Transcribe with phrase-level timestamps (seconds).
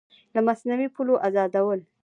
[0.33, 1.79] له مصنوعي پولو ازادول